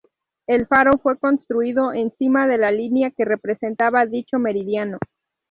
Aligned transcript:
El 0.47 0.65
faro 0.65 0.97
fue 0.97 1.19
construido 1.19 1.93
encima 1.93 2.47
de 2.47 2.57
la 2.57 2.71
línea 2.71 3.11
que 3.11 3.23
representaba 3.23 4.07
dicho 4.07 4.39
meridiano. 4.39 4.97